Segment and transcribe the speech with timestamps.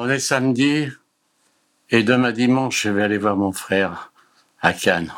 [0.00, 0.86] On est samedi,
[1.90, 4.12] et demain dimanche, je vais aller voir mon frère
[4.60, 5.12] à Cannes.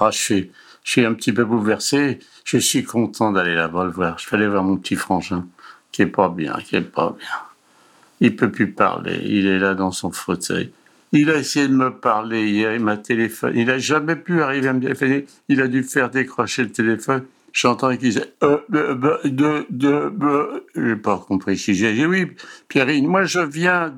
[0.00, 0.50] Ah, je suis,
[0.82, 2.18] je suis un petit peu bouleversé.
[2.42, 4.18] Je suis content d'aller là-bas le voir.
[4.18, 5.46] Je vais aller voir mon petit frangin,
[5.92, 7.28] qui est pas bien, qui est pas bien.
[8.18, 9.20] Il peut plus parler.
[9.24, 10.72] Il est là dans son fauteuil.
[11.12, 12.74] Il a essayé de me parler hier.
[12.74, 13.60] Il m'a téléphoné.
[13.60, 15.26] Il a jamais pu arriver à me téléphoner.
[15.48, 17.24] Il a dû faire décrocher le téléphone.
[17.54, 20.66] J'entends qu'il disait euh, de.
[20.74, 21.74] J'ai pas compris disait.
[21.74, 22.32] J'ai dit oui,
[22.68, 23.06] Pierrine.
[23.06, 23.94] Moi, je viens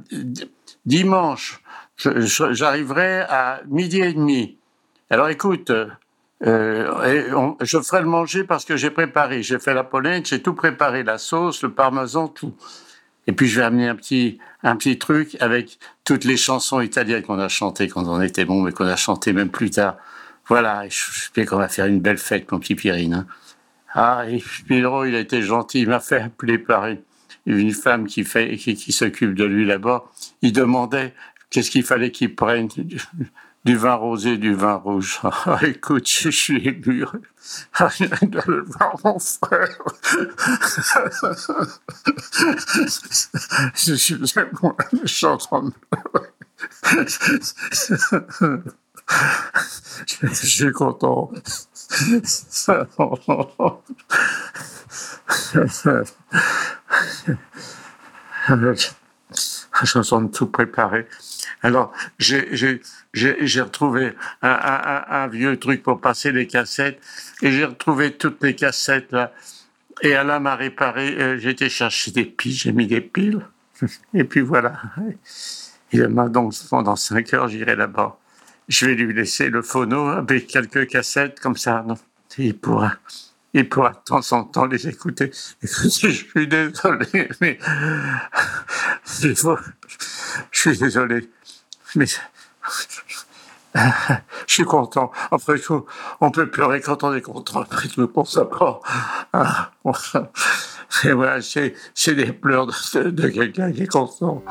[0.84, 1.60] dimanche.
[1.96, 4.58] J'arriverai à midi et demi.
[5.08, 9.42] Alors écoute, euh, je ferai le manger parce que j'ai préparé.
[9.42, 12.54] J'ai fait la polenta, j'ai tout préparé, la sauce, le parmesan, tout.
[13.26, 17.22] Et puis je vais amener un petit, un petit truc avec toutes les chansons italiennes
[17.22, 19.96] qu'on a chantées quand on était bon, mais qu'on a chantées même plus tard.
[20.46, 23.14] Voilà, je je sais qu'on va faire une belle fête, mon petit Pierrine.
[23.14, 23.26] hein.
[23.98, 24.26] Ah,
[24.68, 26.86] Pedro, il a été gentil, il m'a fait appeler par
[27.46, 30.04] une, femme qui fait, qui, qui s'occupe de lui là-bas.
[30.42, 31.14] Il demandait
[31.48, 32.68] qu'est-ce qu'il fallait qu'il prenne
[33.64, 35.18] du, vin rosé, du vin rouge.
[35.24, 37.06] Ah, écoute, je suis ému.
[37.78, 39.78] Ah, je viens d'aller voir mon frère.
[43.76, 45.72] je suis je suis en train de
[50.22, 51.30] je suis content.
[59.84, 61.06] Je train de tout préparer.
[61.62, 67.00] Alors, j'ai retrouvé un, un- un- vieux truc pour passer les cassettes
[67.42, 69.32] et j'ai retrouvé toutes les cassettes là.
[70.02, 71.16] Et Alain m'a réparé.
[71.18, 73.40] euh, été chercher des piles, j'ai mis des piles.
[74.14, 74.80] Et puis voilà.
[75.92, 78.18] Et demain, donc, pendant 5 heures, j'irai là-bas.
[78.68, 81.84] Je vais lui laisser le phono avec quelques cassettes comme ça.
[81.86, 81.96] Non
[82.38, 82.92] il pourra,
[83.54, 85.30] il pourra de temps en temps les écouter.
[85.62, 87.58] Je suis désolé, mais
[89.20, 89.34] je
[90.52, 91.30] suis désolé,
[91.94, 92.20] mais je
[94.46, 95.10] suis content.
[95.30, 95.86] Après tout,
[96.20, 97.60] on peut pleurer quand on est content.
[97.62, 98.10] Après tout.
[99.32, 99.92] Ah, bon,
[101.04, 101.74] Et voilà, c'est,
[102.14, 104.42] des pleurs de, de quelqu'un qui est content.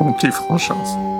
[0.00, 1.13] Mon petit Franchon.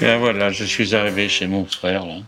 [0.00, 2.18] Et voilà, je suis arrivé chez mon frère, là.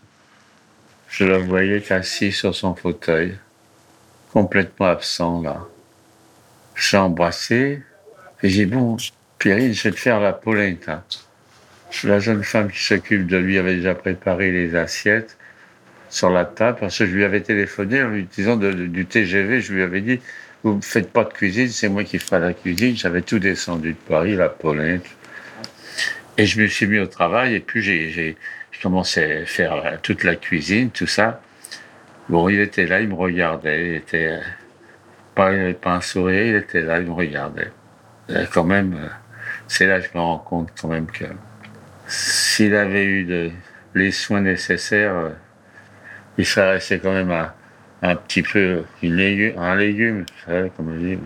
[1.08, 3.36] Je le voyais assis sur son fauteuil,
[4.32, 5.68] complètement absent, là.
[6.74, 7.82] Je l'ai embrassé,
[8.42, 8.96] et j'ai dit, bon,
[9.38, 11.04] Pierrine, je vais te faire la polenta.
[12.02, 15.36] La jeune femme qui s'occupe de lui avait déjà préparé les assiettes
[16.08, 19.72] sur la table, parce que je lui avais téléphoné en lui disant du TGV, je
[19.72, 20.18] lui avais dit,
[20.64, 22.96] vous ne faites pas de cuisine, c'est moi qui ferai la cuisine.
[22.96, 25.08] J'avais tout descendu de Paris, la polenta.
[26.40, 28.34] Et je me suis mis au travail et puis j'ai,
[28.82, 31.42] commencé à faire toute la cuisine, tout ça.
[32.30, 34.40] Bon, il était là, il me regardait, il était euh,
[35.34, 37.70] pas, il pas un sourire, il était là, il me regardait.
[38.30, 39.08] Et quand même, euh,
[39.68, 41.26] c'est là que je me rends compte quand même que
[42.06, 43.52] s'il avait eu
[43.94, 45.28] les soins nécessaires, euh,
[46.38, 47.50] il serait resté quand même
[48.00, 51.18] un, petit peu un légume, comme on dit.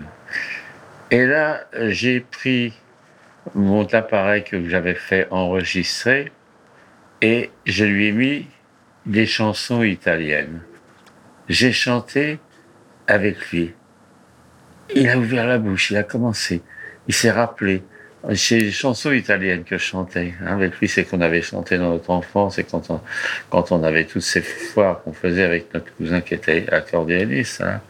[1.12, 2.72] Et là, euh, j'ai pris
[3.54, 6.32] mon appareil que j'avais fait enregistrer
[7.20, 8.46] et je lui ai mis
[9.06, 10.60] des chansons italiennes.
[11.48, 12.38] J'ai chanté
[13.06, 13.74] avec lui.
[14.94, 16.62] Il a ouvert la bouche, il a commencé.
[17.06, 17.82] Il s'est rappelé.
[18.34, 20.32] C'est des chansons italiennes que je chantais.
[20.40, 20.54] hein.
[20.54, 22.90] Avec lui, c'est qu'on avait chanté dans notre enfance et quand
[23.70, 27.60] on, avait toutes ces foires qu'on faisait avec notre cousin qui était accordéoniste.
[27.60, 27.82] hein.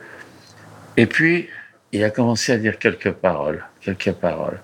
[0.96, 1.48] Et puis,
[1.92, 4.58] il a commencé à dire quelques paroles, quelques paroles.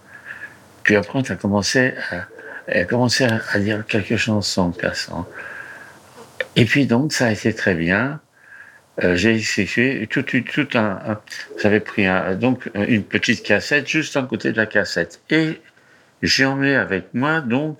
[0.90, 5.24] Puis après, elle a commencé à, dire quelques chansons, Cassan.
[6.56, 8.18] Et puis donc, ça a été très bien.
[9.04, 11.20] Euh, j'ai exécuté tout, un,
[11.62, 15.20] j'avais pris donc une petite cassette juste à côté de la cassette.
[15.30, 15.60] Et
[16.22, 17.78] j'ai emmené avec moi donc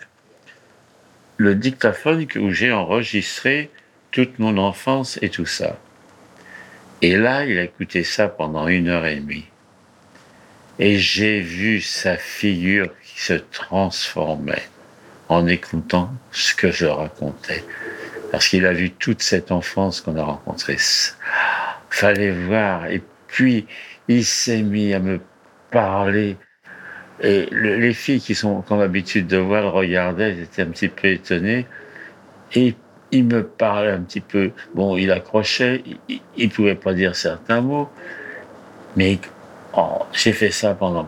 [1.37, 3.71] le dictaphone où j'ai enregistré
[4.13, 5.81] toute mon enfance et tout ça.
[7.03, 9.47] Et là, il a écouté ça pendant une heure et demie.
[10.79, 12.89] Et j'ai vu sa figure
[13.21, 14.63] se transformait
[15.29, 17.63] en écoutant ce que je racontais.
[18.33, 20.79] Parce qu'il a vu toute cette enfance qu'on a rencontrée.
[21.91, 22.87] Fallait voir.
[22.87, 23.67] Et puis,
[24.09, 25.21] il s'est mis à me
[25.71, 26.39] parler.
[27.21, 31.09] Et les filles qui sont comme l'habitude de voir le regardaient, étaient un petit peu
[31.09, 31.67] étonnées.
[32.55, 32.75] Et
[33.11, 34.53] il me parlait un petit peu.
[34.75, 37.91] Bon, il accrochait, il, ne pouvait pas dire certains mots,
[38.97, 39.19] mais
[39.77, 41.07] oh, j'ai fait ça pendant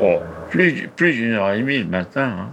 [0.00, 0.20] oh,
[0.50, 2.36] plus, plus d'une heure et demie le matin.
[2.38, 2.50] Hein.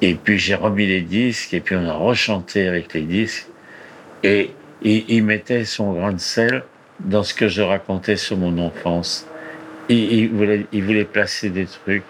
[0.00, 3.46] Et puis j'ai remis les disques, et puis on a rechanté avec les disques.
[4.22, 6.62] Et, il mettait son grain de sel
[7.00, 9.26] dans ce que je racontais sur mon enfance.
[9.88, 12.04] il, voulait, il voulait placer des trucs.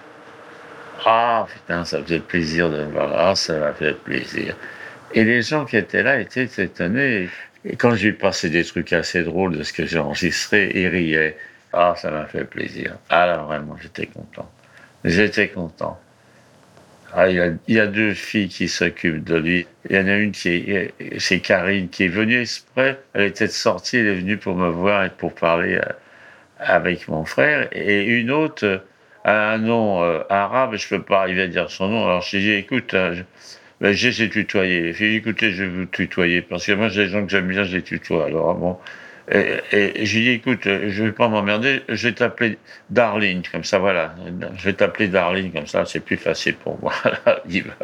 [1.06, 3.11] Ah, putain, ça faisait plaisir de voir.
[3.17, 4.55] Ah, ça m'a fait plaisir.
[5.14, 7.31] Et les gens qui étaient là étaient étonnés.
[7.64, 10.88] Et quand je lui passais des trucs assez drôles de ce que j'ai enregistré, ils
[10.88, 11.37] riaient.
[11.73, 12.97] Ah, ça m'a fait plaisir.
[13.09, 14.50] Alors vraiment, j'étais content.
[15.05, 15.99] J'étais content.
[17.15, 19.67] Ah, il, y a, deux filles qui s'occupent de lui.
[19.89, 23.00] Il y en a une qui est, c'est Karine, qui est venue exprès.
[23.15, 25.93] Elle était sortie, elle est venue pour me voir et pour parler euh,
[26.59, 27.69] avec mon frère.
[27.73, 28.83] Et une autre
[29.25, 32.05] a un nom euh, arabe, je peux pas arriver à dire son nom.
[32.05, 33.15] Alors j'ai dit, écoute, hein,
[33.81, 34.93] ben, j'ai essayé de tutoyer.
[34.93, 37.49] J'ai dit, écoutez, je vais vous tutoyer, parce que moi, j'ai des gens que j'aime
[37.49, 38.27] bien, je les tutoie.
[38.27, 38.79] Alors, bon.
[39.31, 42.59] Et, et j'ai dit, écoute, je vais pas m'emmerder, je vais t'appeler
[42.91, 44.15] Darling, comme ça, voilà.
[44.57, 46.93] Je vais t'appeler Darling, comme ça, c'est plus facile pour moi.
[47.49, 47.75] Il va,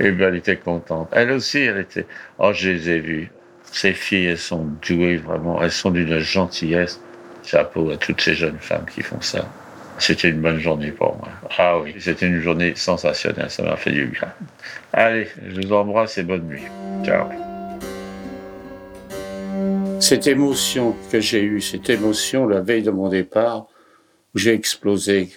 [0.00, 1.08] et ben, elle était contente.
[1.12, 2.06] Elle aussi, elle était,
[2.38, 3.30] oh, je les ai vues.
[3.64, 5.62] Ces filles, elles sont douées, vraiment.
[5.62, 7.00] Elles sont d'une gentillesse.
[7.44, 9.48] Chapeau à toutes ces jeunes femmes qui font ça.
[9.98, 11.28] C'était une bonne journée pour moi.
[11.58, 14.28] Ah oui, c'était une journée sensationnelle, ça m'a fait du bien.
[14.92, 16.64] Allez, je vous embrasse et bonne nuit.
[17.04, 17.49] Ciao.
[20.10, 23.68] Cette émotion que j'ai eue, cette émotion la veille de mon départ,
[24.34, 25.28] où j'ai explosé.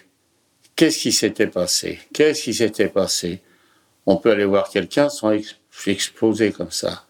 [0.75, 1.99] Qu'est-ce qui s'était passé?
[2.11, 3.43] Qu'est-ce qui s'était passé?
[4.07, 5.31] On peut aller voir quelqu'un sans
[5.85, 7.05] exploser comme ça.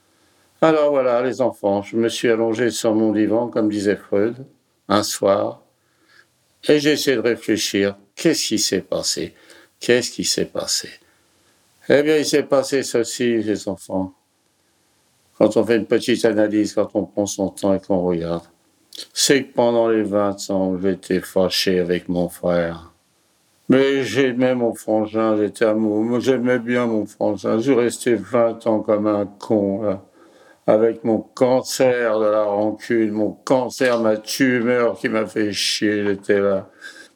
[0.60, 4.46] Alors voilà, les enfants, je me suis allongé sur mon divan, comme disait Freud,
[4.90, 5.62] un soir,
[6.68, 9.36] et j'ai essayé de réfléchir, qu'est-ce qui s'est passé?
[9.80, 10.90] Qu'est-ce qui s'est passé?
[11.88, 14.14] Eh bien, il s'est passé ceci, les enfants.
[15.38, 18.44] Quand on fait une petite analyse, quand on prend son temps et qu'on regarde,
[19.14, 22.92] c'est que pendant les 20 ans, j'étais fâché avec mon frère.
[23.70, 27.60] Mais j'aimais mon frangin, j'étais amoureux, j'aimais bien mon frangin.
[27.60, 30.02] Je restais 20 ans comme un con, là
[30.68, 36.40] avec mon cancer de la rancune, mon cancer, ma tumeur qui m'a fait chier, j'étais
[36.40, 36.70] là.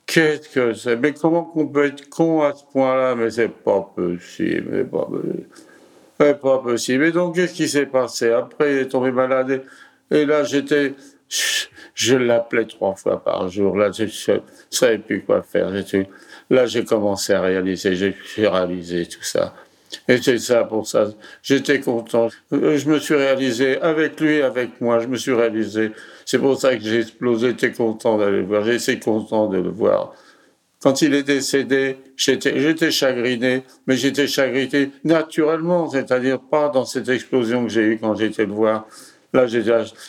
[0.06, 0.96] Qu'est-ce que c'est?
[0.96, 3.16] Mais comment qu'on peut être con à ce point-là?
[3.16, 5.48] Mais c'est pas possible, c'est pas possible.
[6.20, 7.06] C'est pas possible.
[7.06, 8.32] Et donc, qu'est-ce qui s'est passé?
[8.32, 9.64] Après, il est tombé malade.
[10.12, 10.96] Et, là, j'étais...
[11.94, 13.76] Je l'appelais trois fois par jour.
[13.76, 15.70] Là, je ne savais plus quoi faire.
[16.50, 17.96] Là, j'ai commencé à réaliser.
[17.96, 19.54] J'ai réalisé tout ça.
[20.08, 21.08] Et c'est ça pour ça.
[21.42, 22.30] J'étais content.
[22.52, 25.00] Je me suis réalisé avec lui, avec moi.
[25.00, 25.92] Je me suis réalisé.
[26.26, 27.50] C'est pour ça que j'ai explosé.
[27.50, 28.64] J'étais content d'aller le voir.
[28.64, 30.14] J'étais content de le voir.
[30.82, 37.64] Quand il est décédé, j'étais chagriné, mais j'étais chagriné naturellement, c'est-à-dire pas dans cette explosion
[37.64, 38.86] que j'ai eue quand j'étais le voir.
[39.34, 39.64] Là, j'ai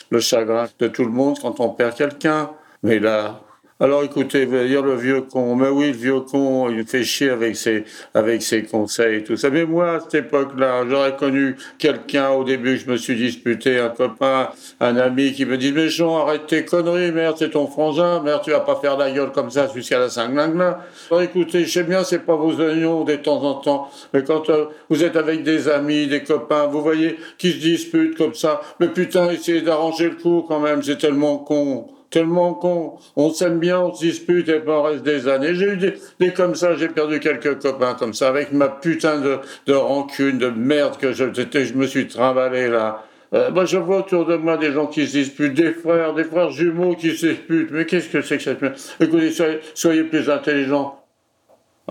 [0.09, 2.51] le chagrin de tout le monde quand on perd quelqu'un.
[2.83, 3.41] Mais là,
[3.81, 5.55] alors écoutez, dire le vieux con.
[5.55, 9.37] Mais oui, le vieux con, il fait chier avec ses, avec ses conseils et tout
[9.37, 9.49] ça.
[9.49, 13.87] Mais moi, à cette époque-là, j'aurais connu quelqu'un au début, je me suis disputé, un
[13.87, 14.49] copain,
[14.81, 18.41] un ami qui me dit, mais Jean, arrête tes conneries, merde, c'est ton frangin, merde,
[18.43, 20.79] tu vas pas faire la gueule comme ça jusqu'à la là.
[21.09, 24.49] Alors écoutez, je sais bien, c'est pas vos oignons de temps en temps, mais quand
[24.49, 28.59] euh, vous êtes avec des amis, des copains, vous voyez, qui se disputent comme ça,
[28.81, 32.93] mais putain, essayez d'arranger le coup quand même, c'est tellement con tellement con.
[33.15, 35.53] On s'aime bien, on se dispute et puis on reste des années.
[35.53, 39.37] J'ai eu des, comme ça, j'ai perdu quelques copains comme ça, avec ma putain de,
[39.67, 43.03] de rancune, de merde que je, je me suis trimballé là.
[43.33, 46.23] Euh, moi, je vois autour de moi des gens qui se disputent, des frères, des
[46.23, 47.69] frères jumeaux qui se disputent.
[47.71, 48.75] Mais qu'est-ce que c'est que cette merde?
[48.99, 50.98] Écoutez, soyez, soyez plus intelligents.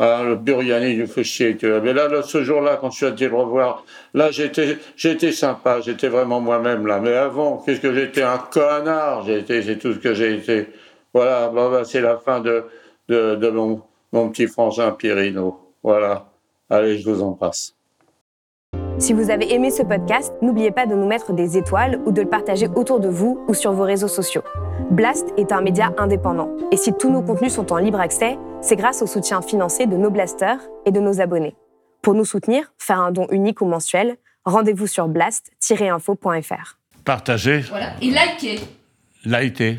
[0.00, 1.56] Ah, le Buriani fait chier.
[1.56, 1.80] Tu vois.
[1.80, 6.08] Mais là, ce jour-là, quand je suis allé le revoir, là, j'étais, j'étais sympa, j'étais
[6.08, 7.00] vraiment moi-même là.
[7.00, 9.24] Mais avant, qu'est-ce que j'étais un connard.
[9.26, 10.68] J'étais, c'est tout ce que j'ai été.
[11.12, 12.64] Voilà, bah, c'est la fin de,
[13.08, 15.58] de, de mon, mon petit frangin Pierino.
[15.82, 16.26] Voilà.
[16.70, 17.74] Allez, je vous embrasse.
[18.98, 22.20] Si vous avez aimé ce podcast, n'oubliez pas de nous mettre des étoiles ou de
[22.20, 24.42] le partager autour de vous ou sur vos réseaux sociaux.
[24.90, 28.76] Blast est un média indépendant et si tous nos contenus sont en libre accès, c'est
[28.76, 31.54] grâce au soutien financier de nos blasters et de nos abonnés.
[32.02, 36.78] Pour nous soutenir, faire un don unique ou mensuel, rendez-vous sur blast-info.fr.
[37.04, 37.60] Partagez.
[37.60, 37.92] Voilà.
[38.00, 38.60] Et likez.
[39.24, 39.78] Likez.